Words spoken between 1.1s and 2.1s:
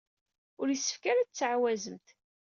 ara ad tettɛawazemt.